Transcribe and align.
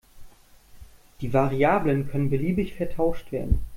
Die 1.21 1.31
Variablen 1.31 2.09
können 2.09 2.31
beliebig 2.31 2.73
vertauscht 2.73 3.31
werden. 3.31 3.59